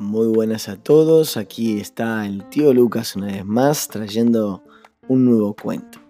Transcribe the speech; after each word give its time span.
Muy 0.00 0.26
buenas 0.26 0.68
a 0.68 0.74
todos, 0.74 1.36
aquí 1.36 1.78
está 1.78 2.26
el 2.26 2.48
tío 2.48 2.74
Lucas 2.74 3.14
una 3.14 3.26
vez 3.26 3.44
más 3.44 3.86
trayendo 3.86 4.64
un 5.06 5.24
nuevo 5.24 5.54
cuento. 5.54 6.00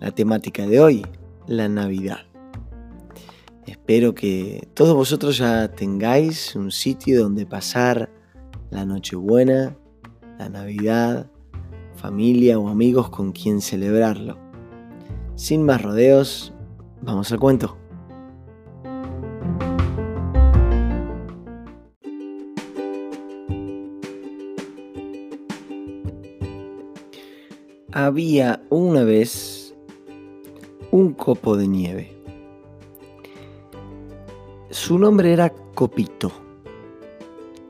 La 0.00 0.10
temática 0.10 0.66
de 0.66 0.80
hoy, 0.80 1.06
la 1.46 1.68
Navidad. 1.68 2.26
Espero 3.66 4.16
que 4.16 4.68
todos 4.74 4.96
vosotros 4.96 5.38
ya 5.38 5.70
tengáis 5.70 6.56
un 6.56 6.72
sitio 6.72 7.22
donde 7.22 7.46
pasar 7.46 8.10
la 8.70 8.84
Nochebuena, 8.84 9.76
la 10.40 10.48
Navidad, 10.48 11.30
familia 11.94 12.58
o 12.58 12.68
amigos 12.68 13.10
con 13.10 13.30
quien 13.30 13.60
celebrarlo. 13.60 14.38
Sin 15.36 15.64
más 15.64 15.80
rodeos, 15.80 16.52
vamos 17.02 17.30
al 17.32 17.38
cuento. 17.38 17.76
Había 27.92 28.62
una 28.70 29.02
vez 29.02 29.74
un 30.92 31.12
copo 31.12 31.56
de 31.56 31.66
nieve. 31.66 32.16
Su 34.70 34.98
nombre 34.98 35.32
era 35.32 35.52
Copito. 35.74 36.30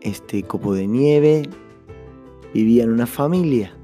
Este 0.03 0.43
copo 0.43 0.75
de 0.75 0.87
nieve 0.87 1.49
vivía 2.53 2.85
en 2.85 2.91
una 2.91 3.07
familia. 3.07 3.75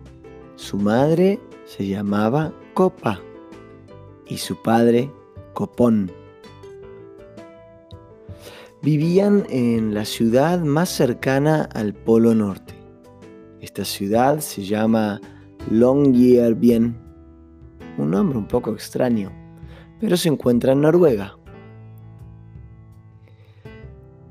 Su 0.56 0.76
madre 0.76 1.40
se 1.64 1.86
llamaba 1.86 2.52
Copa 2.74 3.20
y 4.26 4.38
su 4.38 4.56
padre 4.56 5.10
Copón. 5.56 6.12
Vivían 8.82 9.46
en 9.48 9.94
la 9.94 10.04
ciudad 10.04 10.60
más 10.60 10.90
cercana 10.90 11.62
al 11.72 11.94
Polo 11.94 12.34
Norte. 12.34 12.74
Esta 13.62 13.86
ciudad 13.86 14.40
se 14.40 14.66
llama 14.66 15.18
Longyearbyen, 15.70 16.98
un 17.96 18.10
nombre 18.10 18.36
un 18.36 18.46
poco 18.46 18.70
extraño, 18.70 19.32
pero 19.98 20.18
se 20.18 20.28
encuentra 20.28 20.72
en 20.72 20.82
Noruega. 20.82 21.38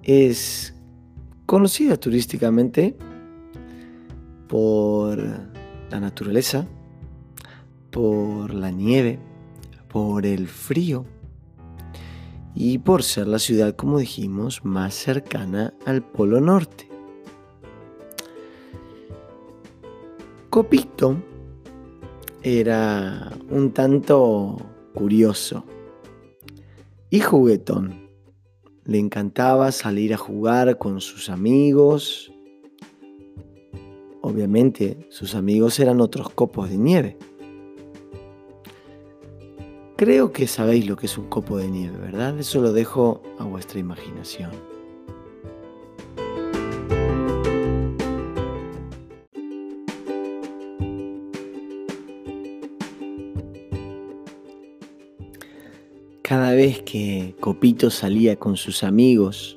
Es 0.03 0.75
conocida 1.47 1.97
turísticamente 1.97 2.95
por 4.47 5.17
la 5.17 5.99
naturaleza, 5.99 6.67
por 7.89 8.53
la 8.53 8.69
nieve, 8.69 9.17
por 9.87 10.27
el 10.27 10.47
frío 10.47 11.07
y 12.55 12.77
por 12.77 13.03
ser 13.03 13.27
la 13.27 13.37
ciudad, 13.37 13.75
como 13.75 13.99
dijimos, 13.99 14.63
más 14.63 14.93
cercana 14.93 15.73
al 15.85 16.01
Polo 16.01 16.39
Norte. 16.39 16.89
Copito 20.49 21.17
era 22.41 23.33
un 23.49 23.71
tanto 23.71 24.55
curioso 24.93 25.65
y 27.09 27.19
juguetón. 27.19 28.09
Le 28.85 28.99
encantaba 28.99 29.71
salir 29.73 30.13
a 30.13 30.17
jugar 30.17 30.77
con 30.77 31.01
sus 31.01 31.29
amigos. 31.29 32.31
Obviamente 34.21 35.07
sus 35.09 35.35
amigos 35.35 35.79
eran 35.79 35.99
otros 35.99 36.29
copos 36.29 36.69
de 36.69 36.77
nieve. 36.77 37.17
Creo 39.97 40.33
que 40.33 40.45
sabéis 40.45 40.87
lo 40.87 40.97
que 40.97 41.05
es 41.05 41.17
un 41.17 41.27
copo 41.27 41.57
de 41.57 41.69
nieve, 41.69 41.97
¿verdad? 41.97 42.37
Eso 42.37 42.59
lo 42.59 42.73
dejo 42.73 43.23
a 43.39 43.45
vuestra 43.45 43.79
imaginación. 43.79 44.51
Cada 56.21 56.51
vez 56.51 56.81
que 56.81 57.33
Copito 57.39 57.89
salía 57.89 58.35
con 58.35 58.57
sus 58.57 58.83
amigos, 58.83 59.55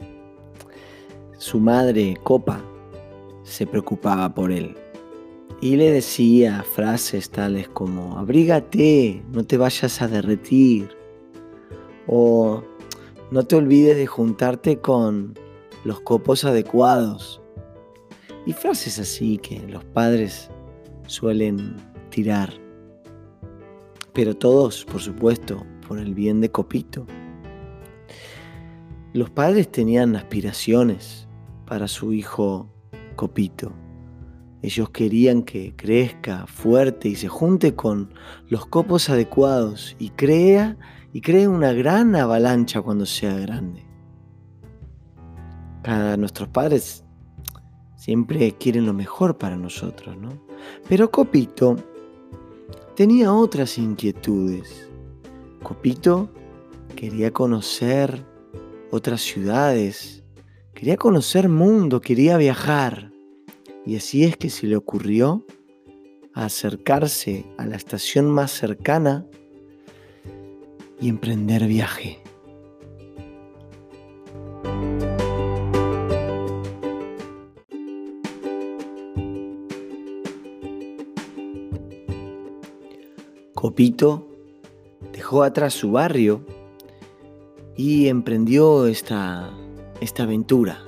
su 1.36 1.58
madre, 1.58 2.16
Copa, 2.22 2.62
se 3.42 3.66
preocupaba 3.66 4.32
por 4.32 4.52
él 4.52 4.76
y 5.60 5.76
le 5.76 5.90
decía 5.90 6.62
frases 6.62 7.30
tales 7.30 7.68
como, 7.68 8.18
abrígate, 8.18 9.24
no 9.32 9.44
te 9.44 9.56
vayas 9.56 10.00
a 10.00 10.08
derretir, 10.08 10.96
o 12.06 12.62
no 13.30 13.42
te 13.44 13.56
olvides 13.56 13.96
de 13.96 14.06
juntarte 14.06 14.78
con 14.78 15.34
los 15.84 16.00
copos 16.00 16.44
adecuados, 16.44 17.42
y 18.46 18.52
frases 18.52 18.98
así 18.98 19.38
que 19.38 19.60
los 19.66 19.84
padres 19.84 20.48
suelen 21.06 21.76
tirar. 22.10 22.52
Pero 24.12 24.36
todos, 24.36 24.84
por 24.84 25.00
supuesto, 25.00 25.66
por 25.86 25.98
el 25.98 26.14
bien 26.14 26.40
de 26.40 26.50
Copito. 26.50 27.06
Los 29.12 29.30
padres 29.30 29.70
tenían 29.70 30.16
aspiraciones 30.16 31.28
para 31.66 31.88
su 31.88 32.12
hijo 32.12 32.68
Copito. 33.16 33.72
Ellos 34.60 34.90
querían 34.90 35.42
que 35.42 35.74
crezca 35.76 36.46
fuerte 36.46 37.08
y 37.08 37.14
se 37.14 37.28
junte 37.28 37.74
con 37.74 38.12
los 38.48 38.66
copos 38.66 39.08
adecuados 39.08 39.94
y 39.98 40.10
crea 40.10 40.76
y 41.12 41.20
cree 41.20 41.46
una 41.46 41.72
gran 41.72 42.14
avalancha 42.16 42.82
cuando 42.82 43.06
sea 43.06 43.34
grande. 43.38 43.86
Cada 45.82 46.16
nuestros 46.16 46.48
padres 46.48 47.04
siempre 47.96 48.52
quieren 48.52 48.86
lo 48.86 48.92
mejor 48.92 49.38
para 49.38 49.56
nosotros, 49.56 50.16
¿no? 50.16 50.30
Pero 50.88 51.10
Copito 51.10 51.76
tenía 52.96 53.32
otras 53.32 53.78
inquietudes. 53.78 54.88
Copito 55.62 56.30
quería 56.96 57.32
conocer 57.32 58.24
otras 58.90 59.20
ciudades, 59.20 60.24
quería 60.74 60.96
conocer 60.96 61.48
mundo, 61.48 62.00
quería 62.00 62.36
viajar. 62.36 63.12
Y 63.88 63.96
así 63.96 64.22
es 64.24 64.36
que 64.36 64.50
se 64.50 64.66
le 64.66 64.76
ocurrió 64.76 65.46
acercarse 66.34 67.46
a 67.56 67.64
la 67.64 67.76
estación 67.76 68.26
más 68.30 68.50
cercana 68.50 69.24
y 71.00 71.08
emprender 71.08 71.66
viaje. 71.66 72.18
Copito 83.54 84.28
dejó 85.14 85.44
atrás 85.44 85.72
su 85.72 85.92
barrio 85.92 86.44
y 87.74 88.08
emprendió 88.08 88.86
esta, 88.86 89.50
esta 90.02 90.24
aventura. 90.24 90.87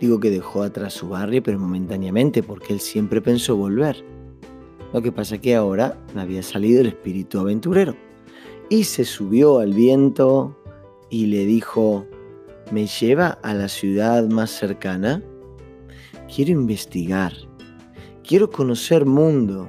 Digo 0.00 0.20
que 0.20 0.30
dejó 0.30 0.62
atrás 0.62 0.92
su 0.92 1.08
barrio, 1.08 1.42
pero 1.42 1.58
momentáneamente, 1.58 2.42
porque 2.42 2.72
él 2.72 2.80
siempre 2.80 3.20
pensó 3.20 3.56
volver. 3.56 4.04
Lo 4.92 5.02
que 5.02 5.12
pasa 5.12 5.36
es 5.36 5.40
que 5.40 5.54
ahora 5.54 5.98
había 6.14 6.42
salido 6.42 6.80
el 6.80 6.88
espíritu 6.88 7.38
aventurero 7.38 7.94
y 8.68 8.84
se 8.84 9.04
subió 9.04 9.58
al 9.58 9.74
viento 9.74 10.56
y 11.10 11.26
le 11.26 11.44
dijo, 11.44 12.06
¿me 12.70 12.86
lleva 12.86 13.38
a 13.42 13.54
la 13.54 13.68
ciudad 13.68 14.28
más 14.28 14.50
cercana? 14.50 15.22
Quiero 16.34 16.52
investigar, 16.52 17.32
quiero 18.26 18.50
conocer 18.50 19.06
mundo, 19.06 19.68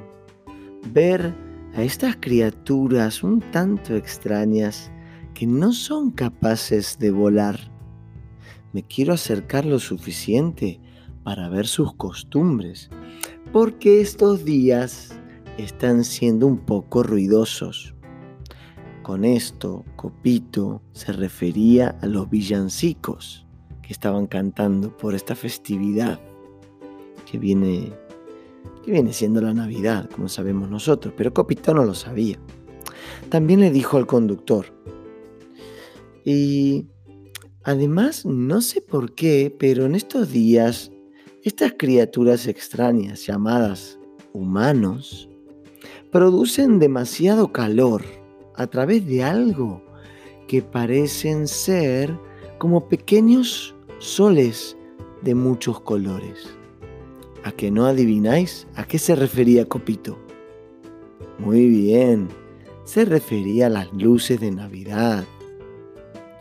ver 0.91 1.33
a 1.75 1.83
estas 1.83 2.15
criaturas 2.17 3.23
un 3.23 3.39
tanto 3.51 3.95
extrañas 3.95 4.91
que 5.33 5.45
no 5.45 5.71
son 5.73 6.09
capaces 6.09 6.97
de 6.97 7.11
volar. 7.11 7.76
Me 8.73 8.83
quiero 8.83 9.13
acercar 9.13 9.65
lo 9.65 9.79
suficiente 9.79 10.79
para 11.23 11.49
ver 11.49 11.67
sus 11.67 11.93
costumbres, 11.93 12.89
porque 13.51 14.01
estos 14.01 14.45
días 14.45 15.17
están 15.57 16.03
siendo 16.03 16.47
un 16.47 16.59
poco 16.59 17.03
ruidosos. 17.03 17.93
Con 19.03 19.23
esto, 19.25 19.85
Copito 19.95 20.81
se 20.91 21.13
refería 21.13 21.97
a 22.01 22.07
los 22.07 22.29
villancicos 22.29 23.45
que 23.81 23.93
estaban 23.93 24.27
cantando 24.27 24.95
por 24.95 25.15
esta 25.15 25.35
festividad 25.35 26.19
que 27.29 27.37
viene 27.37 27.93
que 28.83 28.91
viene 28.91 29.11
siendo 29.11 29.41
la 29.41 29.53
Navidad, 29.53 30.09
como 30.09 30.29
sabemos 30.29 30.69
nosotros, 30.69 31.13
pero 31.17 31.33
Copito 31.33 31.73
no 31.73 31.83
lo 31.83 31.93
sabía. 31.93 32.37
También 33.29 33.59
le 33.59 33.71
dijo 33.71 33.97
al 33.97 34.07
conductor, 34.07 34.67
y 36.23 36.87
además, 37.67 38.25
no 38.25 38.61
sé 38.61 38.81
por 38.81 39.13
qué, 39.13 39.53
pero 39.59 39.85
en 39.85 39.93
estos 39.93 40.31
días, 40.31 40.89
estas 41.43 41.73
criaturas 41.77 42.47
extrañas 42.47 43.27
llamadas 43.27 43.99
humanos 44.31 45.29
producen 46.09 46.79
demasiado 46.79 47.51
calor 47.51 48.05
a 48.55 48.67
través 48.67 49.05
de 49.05 49.21
algo 49.21 49.83
que 50.47 50.61
parecen 50.61 51.45
ser 51.45 52.17
como 52.57 52.87
pequeños 52.87 53.75
soles 53.99 54.77
de 55.21 55.35
muchos 55.35 55.81
colores. 55.81 56.47
¿A 57.43 57.51
que 57.51 57.69
no 57.69 57.85
adivináis 57.85 58.65
a 58.75 58.85
qué 58.85 58.97
se 58.97 59.13
refería 59.13 59.67
Copito? 59.67 60.17
Muy 61.37 61.67
bien, 61.67 62.29
se 62.85 63.03
refería 63.03 63.67
a 63.67 63.71
las 63.71 63.91
luces 63.91 64.39
de 64.39 64.51
Navidad. 64.51 65.25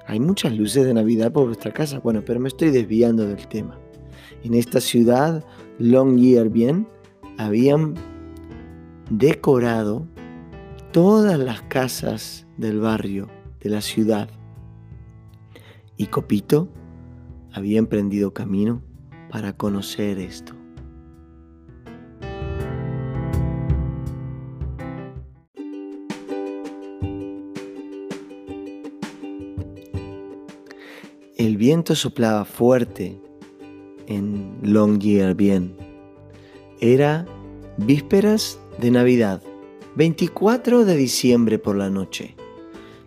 Hay 0.08 0.20
muchas 0.20 0.56
luces 0.56 0.84
de 0.86 0.94
Navidad 0.94 1.32
por 1.32 1.46
vuestra 1.46 1.72
casa, 1.72 1.98
bueno, 1.98 2.22
pero 2.24 2.38
me 2.38 2.48
estoy 2.48 2.70
desviando 2.70 3.26
del 3.26 3.48
tema. 3.48 3.78
En 4.44 4.54
esta 4.54 4.80
ciudad, 4.80 5.44
Longyearbyen, 5.78 6.86
habían 7.38 7.94
decorado 9.10 10.06
todas 10.92 11.38
las 11.38 11.62
casas 11.62 12.46
del 12.56 12.80
barrio, 12.80 13.28
de 13.60 13.70
la 13.70 13.80
ciudad. 13.80 14.30
Y 15.96 16.06
Copito 16.06 16.68
había 17.52 17.78
emprendido 17.78 18.32
camino 18.32 18.82
para 19.30 19.56
conocer 19.56 20.18
esto. 20.18 20.55
El 31.36 31.58
viento 31.58 31.94
soplaba 31.94 32.46
fuerte 32.46 33.20
en 34.06 34.58
Longyearbyen. 34.62 35.76
Era 36.80 37.26
vísperas 37.76 38.58
de 38.80 38.90
Navidad, 38.90 39.42
24 39.96 40.86
de 40.86 40.96
diciembre 40.96 41.58
por 41.58 41.76
la 41.76 41.90
noche 41.90 42.34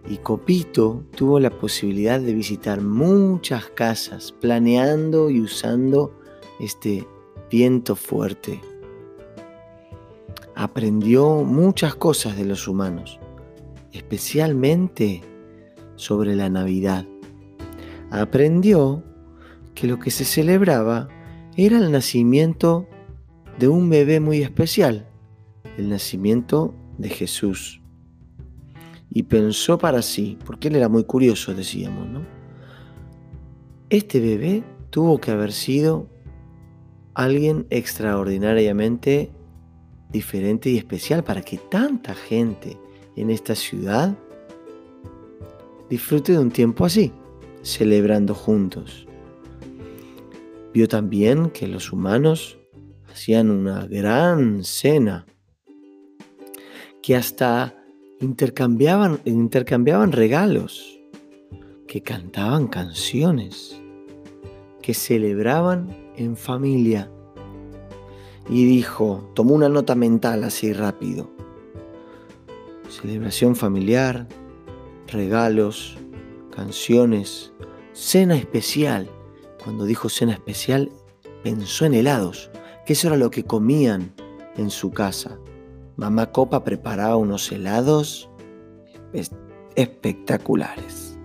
y 0.08 0.18
Copito 0.18 1.04
tuvo 1.16 1.40
la 1.40 1.50
posibilidad 1.50 2.20
de 2.20 2.36
visitar 2.36 2.82
muchas 2.82 3.66
casas 3.70 4.32
planeando 4.32 5.32
y 5.32 5.42
usando 5.42 6.12
este 6.60 7.08
viento 7.50 7.96
fuerte. 7.96 8.62
Aprendió 10.54 11.44
muchas 11.44 11.96
cosas 11.96 12.38
de 12.38 12.46
los 12.46 12.68
humanos, 12.68 13.20
especialmente 13.92 15.22
sobre 15.96 16.36
la 16.36 16.50
Navidad. 16.50 17.08
Aprendió 18.12 19.04
que 19.76 19.88
lo 19.88 20.00
que 20.00 20.12
se 20.12 20.26
celebraba 20.26 21.10
era 21.56 21.78
el 21.78 21.92
nacimiento 21.92 22.88
de 23.58 23.68
un 23.68 23.90
bebé 23.90 24.20
muy 24.20 24.42
especial, 24.42 25.08
el 25.78 25.90
nacimiento 25.90 26.74
de 26.98 27.10
Jesús 27.10 27.80
y 29.12 29.24
pensó 29.24 29.78
para 29.78 30.02
sí, 30.02 30.38
porque 30.46 30.68
él 30.68 30.76
era 30.76 30.90
muy 30.90 31.04
curioso, 31.04 31.54
decíamos, 31.54 32.08
¿no? 32.08 32.22
Este 33.90 34.20
bebé 34.20 34.64
tuvo 34.92 35.20
que 35.20 35.32
haber 35.32 35.52
sido 35.52 36.08
alguien 37.16 37.66
extraordinariamente 37.72 39.32
diferente 40.12 40.70
y 40.70 40.78
especial 40.78 41.24
para 41.24 41.42
que 41.42 41.58
tanta 41.58 42.14
gente 42.14 42.78
en 43.16 43.30
esta 43.32 43.56
ciudad 43.56 44.16
disfrute 45.90 46.34
de 46.34 46.40
un 46.40 46.52
tiempo 46.52 46.86
así, 46.86 47.12
celebrando 47.62 48.36
juntos. 48.36 49.08
Vio 50.74 50.88
también 50.88 51.50
que 51.50 51.68
los 51.68 51.92
humanos 51.92 52.60
hacían 53.12 53.50
una 53.50 53.86
gran 53.88 54.64
cena, 54.64 55.26
que 57.02 57.16
hasta 57.16 57.76
intercambiaban, 58.22 59.20
intercambiaban 59.26 60.12
regalos, 60.12 61.00
que 61.88 62.02
cantaban 62.02 62.68
canciones, 62.68 63.82
que 64.82 64.94
celebraban 64.94 65.96
en 66.16 66.38
familia. 66.38 67.12
Y 68.50 68.66
dijo, 68.66 69.32
tomó 69.36 69.54
una 69.54 69.70
nota 69.70 69.96
mental 69.96 70.44
así 70.44 70.74
rápido. 70.74 71.30
Celebración 72.90 73.56
familiar, 73.56 74.28
regalos, 75.08 75.98
canciones, 76.60 77.54
cena 77.94 78.36
especial. 78.36 79.10
Cuando 79.64 79.86
dijo 79.86 80.10
cena 80.10 80.34
especial, 80.34 80.92
pensó 81.42 81.86
en 81.86 81.94
helados, 81.94 82.52
que 82.86 82.94
eso 82.94 83.08
era 83.08 83.16
lo 83.16 83.32
que 83.32 83.46
comían 83.46 84.14
en 84.58 84.70
su 84.70 84.92
casa. 84.92 85.40
Mamá 85.96 86.34
Copa 86.34 86.66
preparaba 86.66 87.16
unos 87.16 87.50
helados 87.50 88.30
espectaculares. 89.76 91.18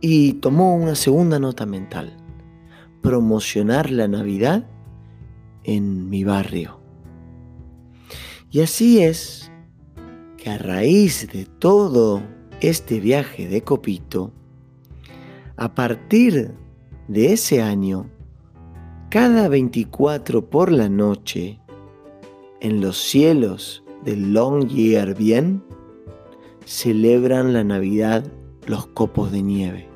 Y 0.00 0.34
tomó 0.34 0.74
una 0.74 0.94
segunda 0.94 1.38
nota 1.38 1.66
mental, 1.66 2.16
promocionar 3.02 3.90
la 3.90 4.08
Navidad 4.08 4.70
en 5.64 6.08
mi 6.08 6.24
barrio. 6.24 6.80
Y 8.50 8.62
así 8.62 9.02
es 9.02 9.52
que 10.38 10.48
a 10.48 10.56
raíz 10.56 11.28
de 11.30 11.44
todo 11.44 12.22
este 12.60 13.00
viaje 13.00 13.48
de 13.48 13.62
Copito, 13.62 14.32
a 15.56 15.74
partir 15.74 16.52
de 17.08 17.32
ese 17.32 17.62
año, 17.62 18.10
cada 19.10 19.48
24 19.48 20.50
por 20.50 20.70
la 20.72 20.88
noche, 20.88 21.60
en 22.60 22.80
los 22.80 22.98
cielos 22.98 23.84
del 24.04 24.32
Longyearbyen 24.32 25.62
celebran 26.64 27.52
la 27.52 27.64
Navidad 27.64 28.30
los 28.66 28.86
copos 28.86 29.32
de 29.32 29.42
nieve. 29.42 29.88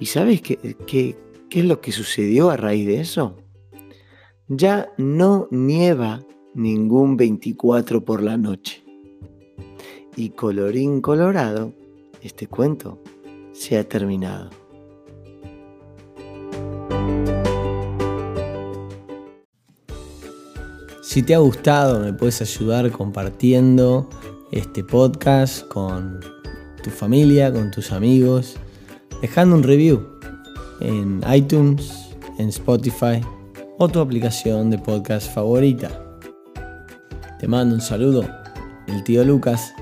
¿Y 0.00 0.06
sabes 0.06 0.42
qué, 0.42 0.76
qué, 0.86 1.16
qué 1.48 1.60
es 1.60 1.64
lo 1.64 1.80
que 1.80 1.92
sucedió 1.92 2.50
a 2.50 2.56
raíz 2.56 2.86
de 2.86 3.00
eso? 3.00 3.36
Ya 4.48 4.92
no 4.98 5.48
nieva 5.50 6.22
ningún 6.54 7.16
24 7.16 8.04
por 8.04 8.22
la 8.22 8.36
noche. 8.36 8.85
Y 10.18 10.30
colorín 10.30 11.02
colorado, 11.02 11.74
este 12.22 12.46
cuento 12.46 12.98
se 13.52 13.76
ha 13.76 13.86
terminado. 13.86 14.48
Si 21.02 21.22
te 21.22 21.34
ha 21.34 21.38
gustado, 21.38 22.00
me 22.00 22.14
puedes 22.14 22.40
ayudar 22.40 22.90
compartiendo 22.90 24.08
este 24.52 24.82
podcast 24.82 25.68
con 25.68 26.20
tu 26.82 26.88
familia, 26.88 27.52
con 27.52 27.70
tus 27.70 27.92
amigos, 27.92 28.56
dejando 29.20 29.56
un 29.56 29.64
review 29.64 30.02
en 30.80 31.20
iTunes, 31.30 31.92
en 32.38 32.48
Spotify 32.48 33.20
o 33.76 33.86
tu 33.86 34.00
aplicación 34.00 34.70
de 34.70 34.78
podcast 34.78 35.30
favorita. 35.34 35.90
Te 37.38 37.46
mando 37.46 37.74
un 37.74 37.82
saludo, 37.82 38.26
el 38.86 39.04
tío 39.04 39.22
Lucas 39.22 39.74